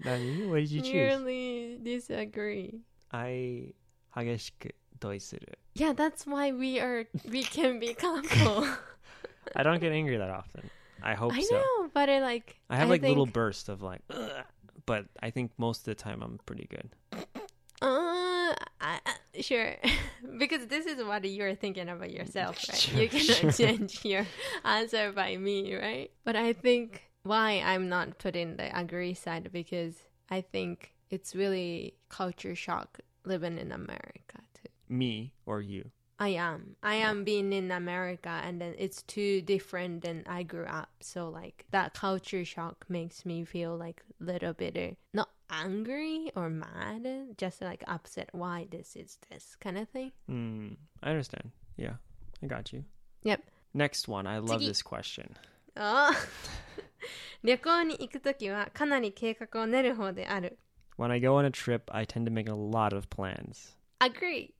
[0.04, 0.46] Nani?
[0.46, 0.92] What did you choose?
[0.92, 2.80] really disagree.
[3.12, 3.74] I
[4.14, 5.58] 激しく同意する.
[5.74, 8.64] Yeah, that's why we are we can be couple.
[9.54, 10.68] I don't get angry that often.
[11.02, 11.54] I hope I so.
[11.54, 14.44] know, but I like I have like little think, bursts of like, "Ugh,"
[14.86, 16.90] but I think most of the time I'm pretty good.
[19.41, 19.75] Sure,
[20.37, 22.77] because this is what you're thinking about yourself, right?
[22.77, 23.51] Sure, you cannot sure.
[23.51, 24.25] change your
[24.63, 26.11] answer by me, right?
[26.23, 29.95] But I think why I'm not putting the agree side because
[30.29, 34.69] I think it's really culture shock living in America too.
[34.89, 35.91] Me or you?
[36.17, 36.77] I am.
[36.81, 40.89] I am being in America and then it's too different than I grew up.
[41.01, 46.48] So like that culture shock makes me feel like a little bit not angry or
[46.48, 50.12] mad, just like upset why this is this kind of thing.
[50.30, 51.50] Mm, I understand.
[51.76, 51.94] Yeah,
[52.42, 52.84] I got you.
[53.24, 53.42] Yep.
[53.74, 54.26] Next one.
[54.26, 54.66] I love Tsugi.
[54.68, 55.36] this question.
[55.76, 56.14] ああ
[57.42, 60.58] 旅行に行くときはかなり計画を練る方である。
[60.98, 63.76] When I go on a trip, I tend to make a lot of plans.
[64.00, 64.52] Agree.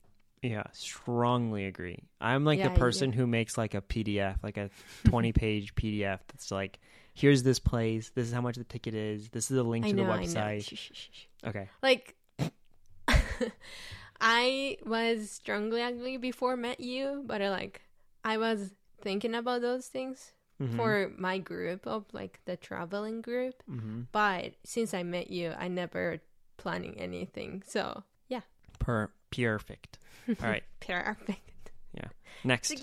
[0.43, 1.99] Yeah, strongly agree.
[2.21, 4.71] I'm like Yeah, the person who makes like a PDF, like a
[5.05, 6.79] 20 page PDF that's like,
[7.16, 9.90] here's this place, this is how much the ticket is, this is the link I
[9.92, 10.22] to know, the I know.
[10.24, 10.64] website.
[10.66, 11.48] Shh, shh, shh.
[11.48, 11.68] Okay.
[11.82, 12.16] Like,
[14.22, 17.82] I was strongly ugly before met you, but I like
[18.24, 20.76] I was thinking about those things Mhm.
[20.78, 23.62] for my group of like the traveling group.
[23.70, 24.08] Mhm.
[24.12, 26.22] But since I met you, I never
[26.58, 27.62] planning anything.
[27.68, 28.42] So yeah,
[28.80, 30.00] Per- perfect.
[30.30, 30.64] All right.
[30.80, 31.72] perfect.
[31.94, 32.08] Yeah.
[32.44, 32.74] Next.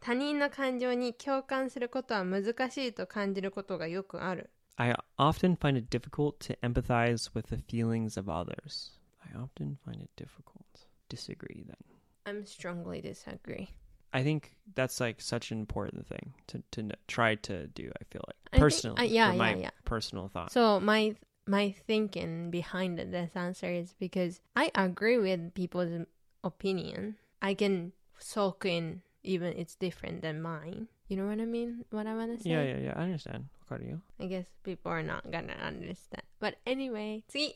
[0.00, 4.50] 次他人の感情に共感することは難しいと感じることがよくある。
[4.76, 8.98] I often find it difficult to empathize with the feelings of others.
[9.22, 10.64] I often find it difficult.
[11.08, 11.76] Disagree then.
[12.24, 13.68] I'm strongly disagree.
[14.12, 17.90] I think that's like such an important thing to to kn- try to do.
[18.00, 19.70] I feel like I think- personally, uh, yeah, for my yeah, yeah.
[19.84, 20.52] personal thought.
[20.52, 21.14] So my
[21.46, 26.06] my thinking behind this answer is because I agree with people's
[26.44, 27.16] opinion.
[27.40, 30.88] I can soak in even it's different than mine.
[31.08, 31.84] You know what I mean?
[31.90, 32.50] What I want to say?
[32.50, 32.92] yeah, yeah, yeah.
[32.96, 33.46] I understand.
[33.70, 34.00] Wakaru.
[34.20, 36.22] I guess people are not gonna understand.
[36.40, 37.54] But anyway, 次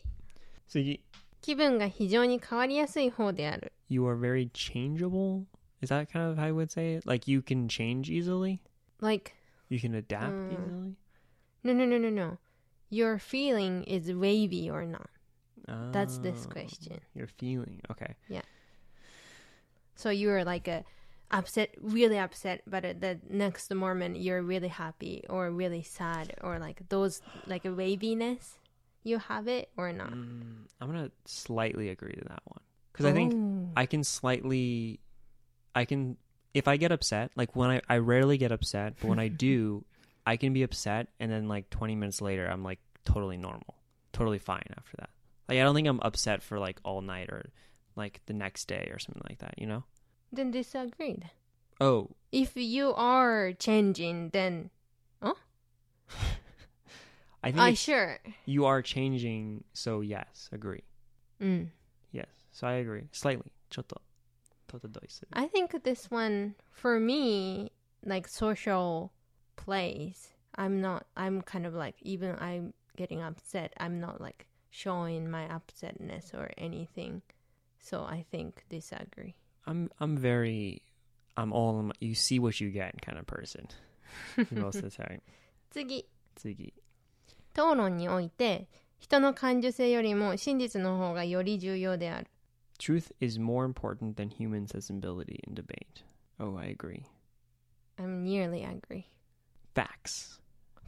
[0.68, 0.98] So you,
[1.42, 3.72] 気分が非常に変わりやすい方である。
[3.88, 5.44] you are very changeable.
[5.82, 7.06] Is that kind of how I would say it?
[7.06, 8.61] Like you can change easily.
[9.00, 9.32] Like
[9.68, 10.52] You can adapt Mm.
[10.52, 10.96] easily.
[11.64, 12.38] no no no no no.
[12.90, 15.09] Your feeling is wavy or not.
[15.92, 17.00] That's this Oh, question.
[17.14, 17.80] Your feeling.
[17.90, 18.14] Okay.
[19.96, 20.85] So you're like a
[21.31, 26.81] upset, really upset, but the next moment you're really happy or really sad or like
[26.89, 28.57] those like a waviness.
[29.03, 30.13] You have it or not?
[30.13, 33.69] Mm, I'm gonna slightly agree to that one because I think Oh.
[33.75, 34.99] I can slightly,
[35.73, 36.17] I can
[36.53, 39.85] if I get upset, like when I, I rarely get upset, but when I do,
[40.27, 43.75] I can be upset and then like 20 minutes later, I'm like totally normal,
[44.13, 45.09] totally fine after that.
[45.49, 47.49] Like I don't think I'm upset for like all night or
[47.95, 49.83] like the next day or something like that, you know?
[50.32, 51.14] Then disagree.
[51.18, 51.30] then.
[51.80, 54.70] Oh, If you are changing, then
[57.42, 58.18] I think I it's- sure.
[58.44, 60.82] you are changing, so yes, agree.
[61.40, 61.72] うん。
[62.12, 63.09] Yes, so I agree.
[63.12, 63.52] Slightly.
[63.70, 64.00] ちょっと、
[64.68, 65.26] ちょっとドイツ。
[65.32, 67.70] I think this one for me,
[68.04, 69.11] like social
[69.56, 71.04] plays, I'm not.
[71.14, 73.72] I'm kind of like even I'm getting upset.
[73.78, 77.22] I'm not like showing my upsetness or anything.
[77.78, 79.35] So I think disagree.
[79.66, 80.82] I'm I'm very
[81.37, 83.68] I'm all in my, you see what you get kind of person
[84.50, 85.20] most of the time.
[85.70, 86.04] 次
[86.37, 86.72] 次。
[87.54, 92.26] 討論において人の感受性よりも真実の方がより重要である。
[92.78, 96.04] Truth is more important than human sensibility in debate.
[96.38, 97.04] Oh, I agree.
[97.98, 99.06] I'm nearly agree.
[99.74, 100.38] Facts.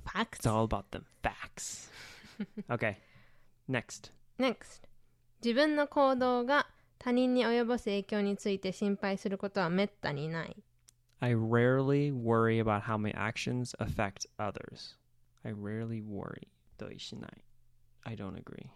[0.04, 0.40] Facts.
[0.40, 1.88] It's all about the facts.
[2.70, 2.98] okay.
[3.68, 4.10] Next.
[4.38, 4.82] Next
[5.40, 6.66] 自分の行動が
[7.02, 10.56] 他人に及ぼす影響について心配することはめったにない。
[11.20, 14.96] I rarely worry about how my actions affect others.
[15.44, 16.48] I rarely worry.
[16.78, 17.30] 同意しない
[18.04, 18.68] I don't agree.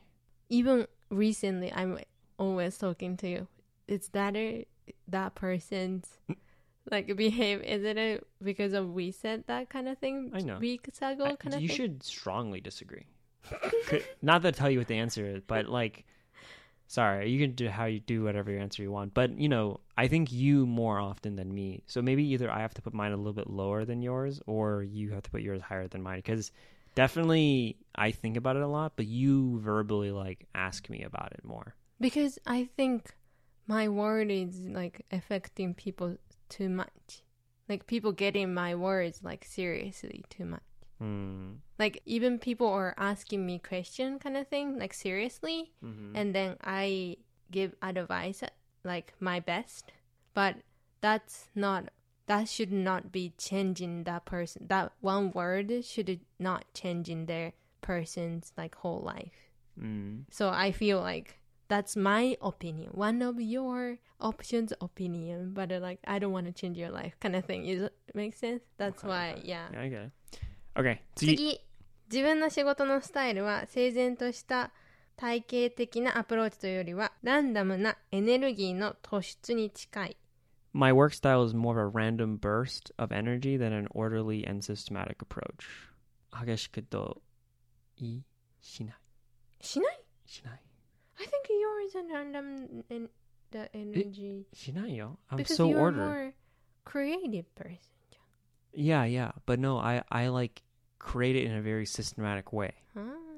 [0.51, 1.99] Even recently, I'm
[2.39, 3.47] always talking to you.
[3.87, 4.67] Is that a,
[5.09, 6.19] that person's
[6.91, 7.63] like behave?
[7.63, 10.31] Is it a, because of we said that kind of thing?
[10.35, 10.59] I know.
[10.59, 11.77] Weeks ago, I- kind of you thing.
[11.77, 13.07] should strongly disagree.
[13.87, 16.05] Could- Not to tell you what the answer is, but like,
[16.88, 19.14] sorry, you can do how you do whatever answer you want.
[19.14, 21.84] But you know, I think you more often than me.
[21.86, 24.84] So maybe either I have to put mine a little bit lower than yours, or
[24.84, 26.20] you have to put yours higher than mine.
[26.20, 26.52] Because
[26.96, 31.44] definitely, I think about it a lot, but you verbally like ask me about it
[31.44, 31.76] more.
[32.00, 33.14] Because I think
[33.68, 36.18] my word is like affecting people
[36.50, 37.24] too much.
[37.68, 40.62] Like people getting my words like seriously too much.
[41.00, 41.54] Hmm.
[41.80, 46.12] Like even people are asking me question kind of thing, like seriously, Mhm.
[46.16, 47.18] and then I
[47.52, 48.44] give advice
[48.84, 49.92] like my best.
[50.34, 50.58] But
[51.02, 51.90] that's not
[52.26, 54.68] that should not be changing that person.
[54.68, 59.54] That one word should not change in their person's like whole life.
[59.80, 60.26] Mm.
[60.32, 66.00] So I feel like that's my opinion, one of your options opinion, but uh, like
[66.08, 67.66] I don't want to change your life kind of thing.
[67.66, 68.64] Is it make sense?
[68.78, 69.42] That's Okay, why, okay.
[69.48, 69.68] yeah.
[69.72, 70.12] Yeah, I
[70.77, 70.81] get it.
[70.81, 70.99] Okay.
[71.15, 71.61] 次次
[72.11, 74.73] 自分の仕事のスタイルは整然とした
[75.17, 80.17] 体系的なアプローチというよりはランダムなエネルギーの突出に近い
[80.75, 84.63] My work style is more of a random burst of energy than an orderly and
[84.65, 85.67] systematic approach.
[86.33, 87.21] 激しくと
[87.99, 88.23] い
[88.63, 88.97] しない
[89.61, 90.63] しないしない
[91.19, 93.11] I think yours is a random in
[93.51, 95.97] the energy しないよ I'm because so you're ordered.
[95.97, 96.33] more
[96.85, 97.79] creative person
[98.75, 100.63] Yeah, yeah, but no, I I like
[101.00, 102.74] create it in a very systematic way.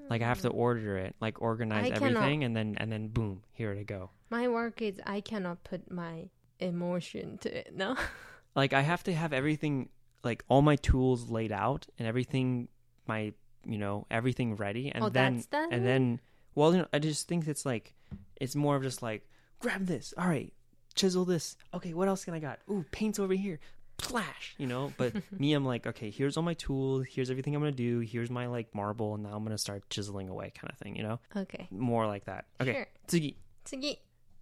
[0.10, 0.54] Like I have to ah.
[0.54, 2.24] order it, like organize I cannot.
[2.24, 4.10] everything, and then and then boom, here to go.
[4.30, 7.96] My work is I cannot put my emotion to it no
[8.56, 9.90] Like I have to have everything,
[10.24, 12.68] like all my tools laid out and everything,
[13.08, 13.34] my
[13.66, 16.20] you know everything ready, and Oh, then and then
[16.56, 17.94] well, you know, I just think it's like
[18.42, 20.52] it's more of just like grab this, all right,
[20.96, 21.56] chisel this.
[21.74, 22.60] Okay, what else can I got?
[22.70, 23.60] Ooh, paint's over here.
[23.99, 24.93] Flash, you know.
[24.99, 27.07] But me, I'm like, okay, here's all my tools.
[27.09, 28.01] Here's everything I'm gonna do.
[28.01, 31.03] Here's my like marble, and now I'm gonna start chiseling away, kind of thing, you
[31.03, 31.21] know.
[31.37, 32.45] Okay More like that.
[32.61, 32.87] Okay, Sure.
[33.07, 33.37] 次.
[33.65, 33.99] 次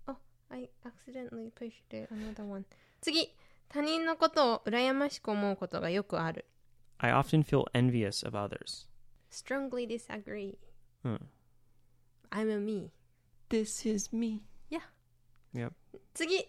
[0.08, 0.16] Oh
[0.50, 2.64] I accidentally pushed it another one
[3.00, 3.32] 次
[3.68, 6.44] 他人のことを羨ましく思うことがよくある
[6.98, 8.86] I often feel envious of others.
[9.30, 10.56] strongly disagree
[11.04, 11.28] うん。
[12.30, 12.90] I'm a me
[13.48, 14.40] This is me.
[14.70, 14.80] Yeah.
[15.54, 15.72] Yep.
[16.14, 16.48] 次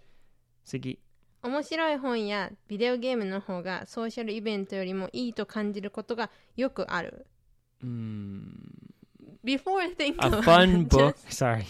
[0.65, 0.99] 次。
[1.41, 7.25] 面白い本やビデオゲームの方がソーシャルイベントよりもいいと感じることがよくある
[7.83, 8.91] Mm,
[9.43, 11.15] Before I think a about fun it, book.
[11.17, 11.65] just- Sorry.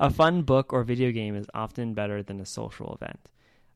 [0.00, 3.18] A fun book or video game is often better than a social event.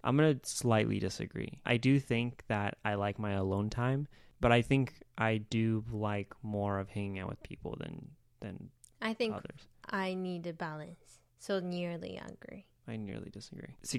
[0.05, 1.59] I'm going to slightly disagree.
[1.65, 4.07] I do think that I like my alone time,
[4.41, 8.69] but I think I do like more of hanging out with people than than
[9.01, 9.67] I think others.
[9.91, 13.75] I need a balance so nearly agree I nearly disagree.
[13.83, 13.99] 次。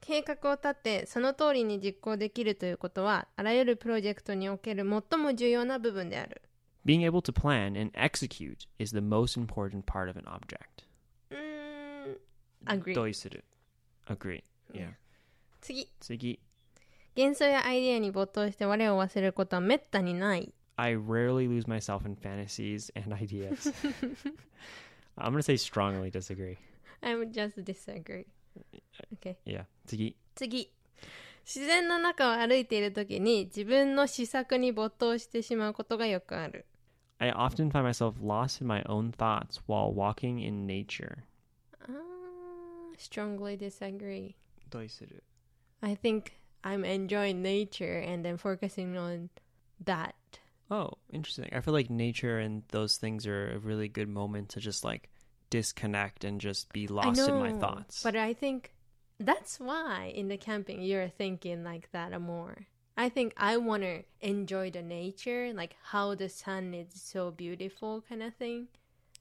[0.00, 6.42] 次計画を立てその通りに実行できるということはあらゆるプロジェクトにおける最も重要な部分である
[6.84, 10.86] Being able to plan and execute is the most important part of an object.
[11.30, 13.44] うーん agree 同意する
[14.06, 14.44] Agree.
[14.72, 14.90] Yeah.
[15.60, 16.38] 次次。
[17.16, 23.72] 幻想やアイデアに没頭して我を忘れることはめったにない I rarely lose myself in fantasies and ideas.
[25.16, 26.58] I'm going to say strongly disagree.
[27.02, 28.26] I would just disagree
[29.13, 29.65] okay Yeah.
[29.85, 30.15] 次。
[30.35, 30.71] 次
[31.43, 36.65] 自然の中を歩いている時に自分の思索に没頭してしまうことがよくある。
[37.19, 41.23] I often find myself lost in my own thoughts while walking in nature.
[41.81, 44.35] あー strongly disagree.
[44.69, 45.23] どうする
[45.81, 46.31] I think
[46.63, 49.29] I'm enjoying nature and then focusing on
[49.83, 50.13] that.
[50.69, 51.49] Oh, interesting.
[51.53, 55.09] I feel like nature and those things are a really good moment to just like
[55.56, 58.02] disconnect and just be lost know, in my thoughts.
[58.02, 58.72] But I think
[59.18, 62.66] that's why in the camping you're thinking like that more.
[62.98, 68.04] I think I want to enjoy the nature, like how the sun is so beautiful,
[68.08, 68.68] kind of thing.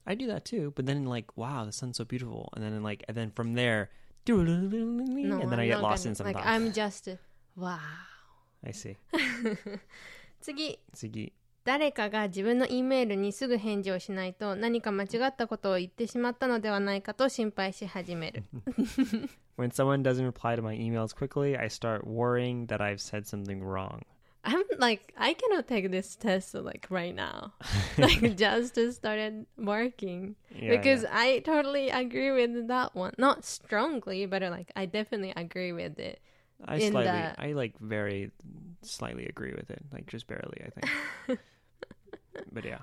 [0.05, 3.03] I do that too, but then like, wow, the sun's so beautiful, and then like,
[3.07, 3.89] and then from there,
[4.27, 6.47] and then I get lost gonna- in some like thoughts.
[6.47, 7.07] I'm just
[7.55, 7.79] wow.
[8.65, 8.97] I see.
[10.41, 10.53] 次
[10.93, 11.44] 次。
[11.64, 18.44] 誰かが自分の E メールにすぐ返事をしないと何か間違ったことを言ってしまったのではないかと心配し始める
[19.58, 23.62] When someone doesn't reply to my emails quickly, I start worrying that I've said something
[23.62, 24.00] wrong.
[24.42, 27.52] I'm like I cannot take this test like right now
[27.98, 31.10] like just started working Yeah, because yeah.
[31.12, 36.20] I totally agree with that one not strongly but like I definitely agree with it
[36.66, 38.30] I in slightly, the- I like very
[38.82, 41.40] slightly agree with it, like just barely, I think.
[42.55, 42.79] But yeah.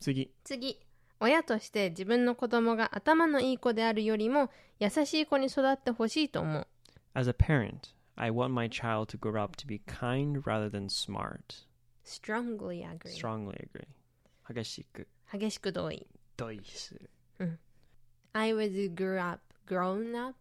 [0.00, 0.30] 次。
[0.44, 0.80] 次
[1.20, 6.66] 親として自分の子供が頭のいい子であるよりも優しい子に育ってほしいと思う
[7.14, 10.88] As a parent, I want my child to grow up to be kind rather than
[10.90, 11.64] smart.
[12.04, 13.86] strongly agree Strongly agree.
[14.54, 17.58] 激しく激しく同意同意する。
[18.34, 20.36] I was grew up grown up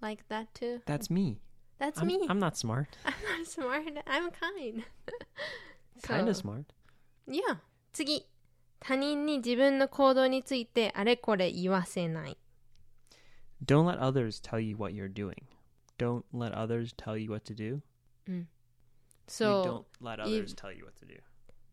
[0.00, 1.38] like that too That's me.
[1.78, 2.88] that's I'm, me I'm not smart.
[3.04, 4.84] I'm not smart I'm kind
[6.02, 6.64] Kind of So- smart.
[7.28, 7.58] Yeah
[7.93, 8.25] 次
[8.79, 12.37] 他人に自分の行動についてあれこれ言わせない
[13.65, 15.33] Don't let others tell you what you're doing.
[15.97, 17.81] Don't let others tell you what to do.
[18.27, 18.45] you
[19.27, 21.15] So don't let others tell you what to do.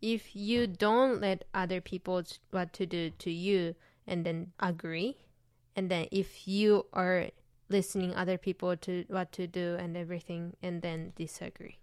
[0.00, 3.74] if you don't let other people t- what to do to you
[4.06, 5.16] and then agree
[5.76, 7.30] and then if you are
[7.70, 11.78] listening other people to what to do and everything and then disagree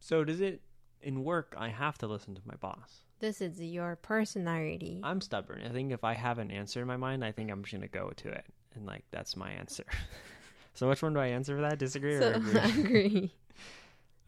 [0.00, 0.62] So does it
[1.00, 1.54] in work?
[1.58, 3.04] I have to listen to my boss.
[3.19, 5.61] This is your personality I'm stubborn.
[5.65, 7.87] I think if I have an answer in my mind, I think I'm just gonna
[7.87, 9.83] go to it, and like that's my answer.
[10.73, 11.79] so which one do I answer for that?
[11.79, 12.59] Disagree or so agree?
[12.59, 13.33] agree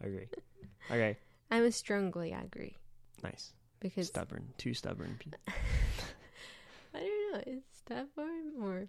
[0.00, 0.28] agree.
[0.90, 1.16] Okay,
[1.50, 2.76] i'm strongly agree
[3.22, 3.52] nice.
[3.80, 4.48] because Stubborn.
[4.58, 5.18] Too stubborn.
[6.94, 7.42] I don't know.
[7.46, 8.88] It's stubborn or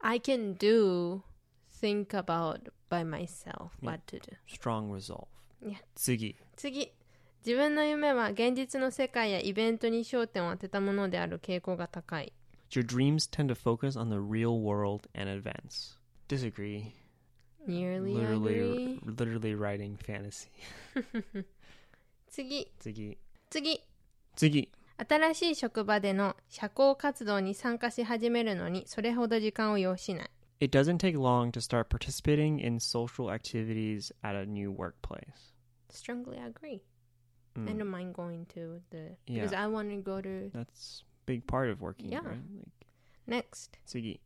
[0.00, 1.22] I can do
[1.70, 3.90] think about by myself Yeah.
[3.92, 4.36] what to do.
[4.46, 5.28] Strong resolve.
[5.60, 5.78] Yeah.
[5.94, 6.34] 次。
[6.56, 6.90] 次。
[7.44, 12.32] 自分の夢は現実の世界やイベントに焦点を当てたものである傾向が高い。
[12.70, 15.98] Your dreams tend to focus on the real world and events.
[16.26, 16.94] Disagree.
[17.68, 19.00] Nearly literally, agree.
[19.04, 20.48] literally writing fantasy.
[22.30, 22.66] 次。
[22.80, 23.18] 次。
[23.50, 23.80] 次。
[24.34, 24.70] 次。
[24.96, 30.30] 新しい職場での社交活動に参加し始めるのにそれほど時間を要しない。
[30.60, 35.52] It doesn't take long to start participating in social activities at a new workplace.
[35.90, 36.80] Strongly agree.
[37.57, 39.43] Mm, I don't mind going to the Yeah.
[39.43, 42.19] because I want to go to That's a big part of working, Yeah.
[42.25, 42.37] right?
[42.37, 42.87] Like,
[43.27, 43.79] next.
[43.85, 44.19] 次。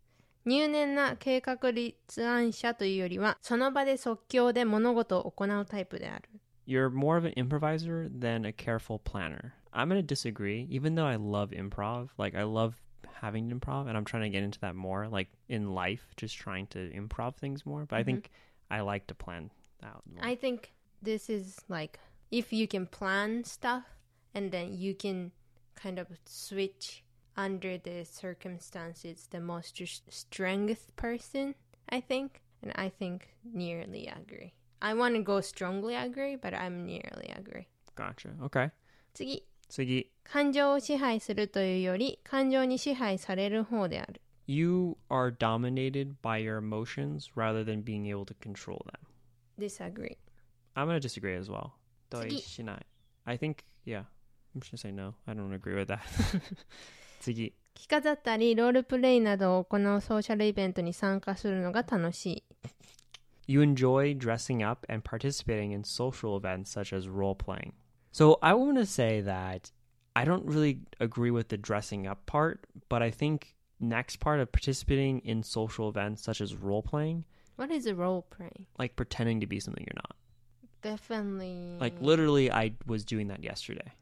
[0.46, 6.30] 入念な計画立案者というよりはその場で即興で物事を行うタイプである
[6.68, 9.54] You're more of an improviser than a careful planner.
[9.74, 12.10] I'm going to disagree, even though I love improv.
[12.18, 12.76] Like, I love
[13.22, 16.68] having improv, and I'm trying to get into that more, like in life, just trying
[16.68, 17.86] to improv things more.
[17.86, 18.30] But I think
[18.70, 19.50] I like to plan
[19.84, 20.24] out more.
[20.24, 22.00] I think this is like
[22.32, 23.84] if you can plan stuff
[24.34, 25.32] and then you can
[25.76, 27.04] kind of switch
[27.36, 31.56] under the circumstances the most s- strength person
[31.90, 36.86] I think and I think nearly agree I want to go strongly agree but I'm
[36.86, 38.30] nearly agree Gotcha.
[38.44, 38.72] Okay.
[39.14, 40.10] 次次。
[40.24, 49.00] 感情を支配するというより感情に支配される方である You are dominated by your emotions rather than being able to control them.
[49.60, 50.18] disagree
[50.76, 51.74] I'm going to disagree as well.
[52.12, 52.38] 次。
[52.38, 52.80] Shinai.
[53.26, 54.04] I think, yeah.
[54.56, 55.16] I'm just going to say no.
[55.28, 56.02] I don't agree with that.
[57.20, 57.54] 次。
[57.76, 62.44] 着飾ったりロールプレイなどを行うソーシャルイベントに参加するのが楽しい
[63.48, 67.74] You enjoy dressing up and participating in social events such as role playing.
[68.12, 69.72] So I want to say that
[70.16, 74.52] I don't really agree with the dressing up part, but I think next part of
[74.52, 77.26] participating in social events such as role playing,
[77.58, 78.68] What is a role play?
[78.78, 80.16] like pretending to be something you're not.
[80.83, 81.77] Definitely.
[81.81, 83.93] Like literally I was doing that yesterday.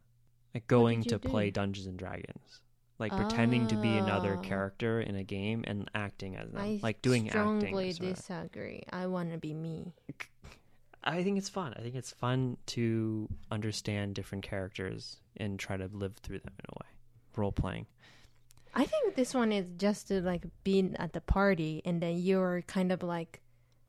[0.54, 1.28] Like going to do?
[1.28, 2.60] play Dungeons and Dragons.
[2.98, 4.42] Like pretending to be another Oh.
[4.42, 6.62] character in a game and acting as them.
[6.62, 7.60] I like doing acting.
[7.60, 8.10] strongly as well.
[8.14, 8.84] disagree.
[8.90, 9.92] I want to be me.
[11.04, 11.74] I think it's fun.
[11.76, 16.64] I think it's fun to understand different characters and try to live through them in
[16.70, 16.90] a way.
[17.36, 17.86] Role playing.
[18.74, 22.62] I think this one is just to like be at the party and then you're
[22.66, 23.40] kind of like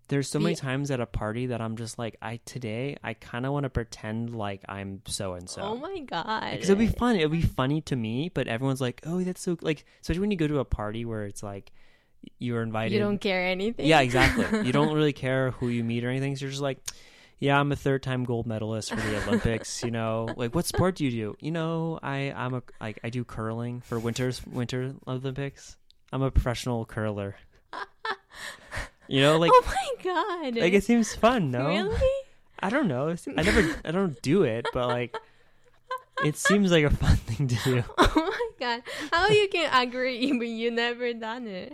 [0.10, 3.46] There's so many times at a party that I'm just like, I today I kind
[3.46, 5.62] of want to pretend like I'm so and so.
[5.62, 6.52] oh my god.
[6.52, 7.18] Because it'll be fun.
[7.18, 10.38] It'll be funny to me, but everyone's like, "Oh, that's so like." Especially when you
[10.38, 11.72] go to a party where it's like
[12.40, 12.94] you're invited.
[12.94, 13.86] You don't care anything.
[13.86, 14.46] Yeah, exactly.
[14.66, 16.36] you don't really care who you meet or anything.
[16.36, 16.80] So you're just like,
[17.40, 21.06] "Yeah, I'm a third-time gold medalist for the Olympics." you know, like what sport do
[21.06, 21.36] you do?
[21.42, 25.76] You know, I I'm a like I do curling for winter's Winter Olympics.
[26.14, 27.36] I'm a professional curler.
[29.08, 30.56] you know, like oh my god.
[30.62, 31.52] like it seems fun.
[31.52, 32.12] No, Really?
[32.60, 33.16] I don't know.
[33.38, 35.16] I never I don't do it, but like
[36.24, 37.84] it seems like a fun thing to do.
[37.98, 38.82] Oh my god.
[39.12, 41.74] How you can agree when you never done it?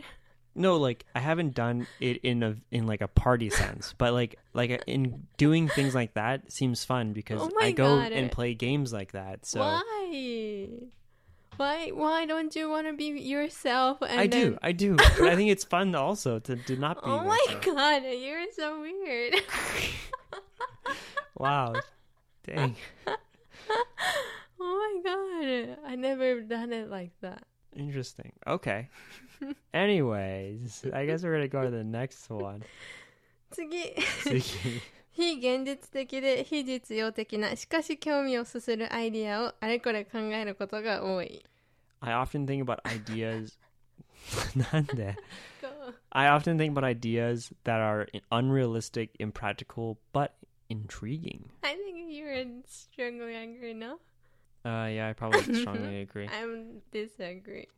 [0.55, 4.37] No, like I haven't done it in a in like a party sense, but like
[4.53, 8.11] like uh, in doing things like that seems fun because Oh I go God.
[8.11, 9.45] and play games like that.
[9.45, 10.67] So Why?
[11.57, 14.95] Why why don't you want to be yourself and I then do, I do.
[15.19, 17.09] but I think it's fun also to, to not be.
[17.09, 19.35] Oh my god, you're so weird.
[21.35, 21.73] Wow,
[22.45, 22.75] dang,
[24.59, 25.77] oh my god.
[25.83, 27.43] I never done it like that.
[27.75, 28.31] interesting.
[28.45, 28.89] Okay.
[29.73, 32.63] Anyways, I guess we're gonna go to the next one.
[33.53, 33.67] 次
[34.25, 34.81] Tsuki.
[35.12, 41.44] 非現実的で非実用的なしかし興味をそそるアイディアをあれこれ考えることが多い
[42.00, 43.58] I often think about ideas.
[44.72, 45.16] なんで
[45.60, 45.68] Go.
[46.10, 50.32] I often think about ideas that are unrealistic, impractical, but
[50.68, 51.50] intriguing.
[51.62, 53.98] I think you're strongly agree no?
[54.64, 56.28] Uh, yeah, I probably strongly agree.
[56.28, 57.68] I'm disagree.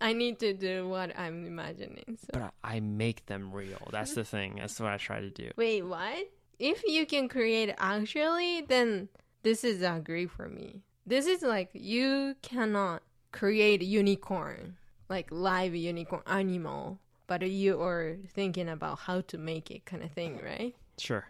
[0.00, 2.18] I need to do what I'm imagining.
[2.18, 2.28] So.
[2.32, 3.88] But I, I make them real.
[3.90, 4.56] That's the thing.
[4.58, 5.50] That's what I try to do.
[5.56, 6.28] Wait, what?
[6.62, 9.08] If you can create actually, then
[9.42, 10.82] this is agree for me.
[11.06, 13.02] This is like you cannot
[13.32, 14.76] create unicorn,
[15.08, 20.10] like live unicorn animal, but you are thinking about how to make it kind of
[20.12, 20.74] thing, right?
[20.98, 21.24] Sure.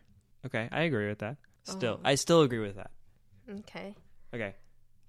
[0.47, 1.37] Okay, I agree with that.
[1.65, 2.09] Still, Oh.
[2.11, 2.91] I still agree with that.
[3.51, 3.95] Okay.
[4.35, 4.55] Okay.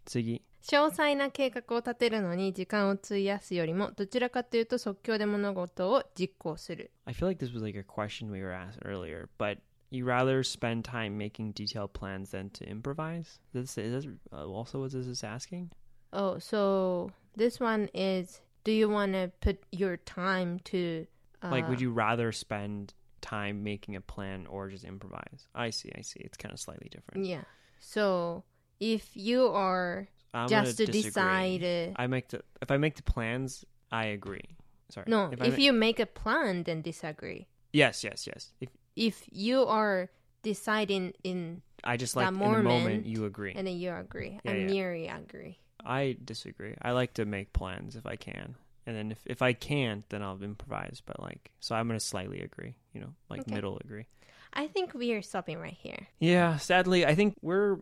[0.06, 0.42] Tsugi.
[0.62, 9.60] 詳細な計画を立てるのに時間を費やすよりもどちらかというと即興で物事を実行する I feel like this was like a question we were asked earlier, but
[9.91, 13.39] you rather spend time making detailed plans than to improvise?
[13.53, 15.71] This is this uh, also what this is asking?
[16.13, 21.07] Oh, so this one is do you want to put your time to
[21.43, 25.49] uh, like, would you rather spend time making a plan or just improvise?
[25.55, 25.91] I see.
[25.97, 26.21] I see.
[26.21, 27.27] It's kind of slightly different.
[27.27, 27.43] Yeah.
[27.81, 28.45] So
[28.81, 31.59] if you are I'm just to disagree.
[31.59, 34.57] decide uh, I make the if I make the plans, I agree.
[34.91, 35.07] Sorry.
[35.09, 37.47] no, If, if ma- you make a plan then disagree.
[37.73, 38.53] yes, yes, yes.
[38.61, 40.11] If If you are
[40.43, 43.53] deciding in I just That like in the moment moment, you agree.
[43.55, 44.39] and then you agree.
[44.45, 44.67] Yeah, I yeah.
[44.67, 45.59] nearly agree.
[45.85, 46.75] I disagree.
[46.81, 48.55] I like to make plans if I can.
[48.87, 51.03] And then if, if I can't, then I'll improvise.
[51.05, 53.55] But like, so I'm going to slightly agree, you know, like Okay.
[53.55, 54.07] middle agree.
[54.53, 56.07] I think we are stopping right here.
[56.21, 57.79] Yeah, sadly, I think we're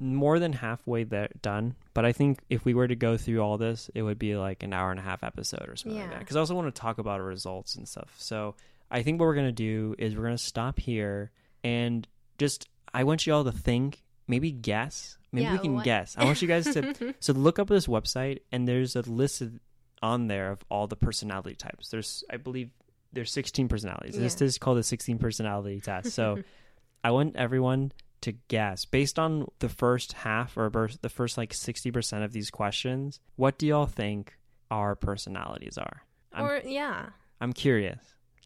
[0.00, 1.74] more than halfway there done.
[1.94, 4.62] But I think if we were to go through all this, it would be like
[4.62, 6.14] an hour and a half episode or something like Yeah.
[6.14, 6.20] that.
[6.20, 8.14] Because I also want to talk about our results and stuff.
[8.18, 8.54] So
[8.90, 11.30] I think what we're going to do is we're going to stop here
[11.62, 12.06] and
[12.38, 15.18] just, I want you all to think, maybe guess.
[15.32, 16.14] Maybe we can what- guess.
[16.16, 19.52] I want you guys to so look up this website, and there's a list of,
[20.00, 21.90] on there of all the personality types.
[21.90, 22.70] There's, I believe,
[23.12, 24.16] there's 16 personalities.
[24.16, 26.12] This is called the 16 personality test.
[26.12, 26.42] So,
[27.04, 31.90] I want everyone to guess based on the first half or the first like 60
[31.92, 33.20] percent of these questions.
[33.36, 34.36] What do y'all think
[34.70, 36.02] our personalities are?
[36.32, 37.10] I'm, or yeah,
[37.40, 37.98] I'm curious.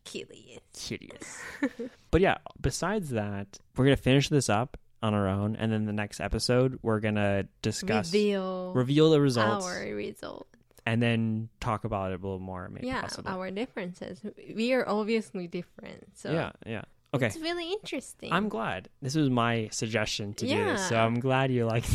[0.04, 0.60] Curious.
[0.74, 1.40] Curious.
[2.10, 5.92] but yeah, besides that, we're gonna finish this up on our own, and then the
[5.92, 10.46] next episode we're gonna discuss Reveal reveal the results our result.
[10.86, 13.32] and then talk about it a little more maybe yeah, possibly.
[13.32, 14.20] our differences.
[14.54, 16.06] We are obviously different.
[16.14, 16.82] So yeah yeah
[17.14, 18.32] okay it's really interesting.
[18.32, 21.86] i'm glad this was my suggestion to do this so i'm glad you liked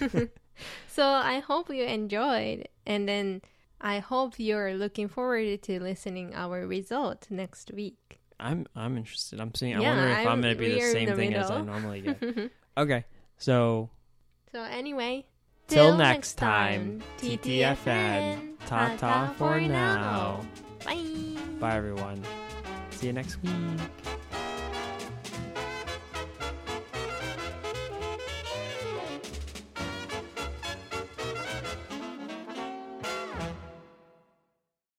[0.00, 0.36] it
[0.88, 3.42] so I hope you enjoyed, and then
[3.84, 8.18] I hope you're looking forward to listening our result next week.
[8.40, 9.38] i'm i'm interested.
[9.40, 11.50] I'm seeing i'm Yeah, wondering if i'm, I'm- gonna be the same the thing as
[11.50, 11.66] i middle.
[11.72, 12.18] normally get.
[12.82, 13.04] Okay
[13.38, 13.90] so
[14.52, 15.26] So anyway,
[15.68, 20.40] till next time ttfn ta ta for now.
[20.84, 21.38] Bye.
[21.60, 22.18] bye everyone.
[22.96, 23.52] See you next week